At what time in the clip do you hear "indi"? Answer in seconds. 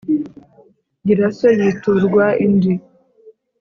2.45-2.73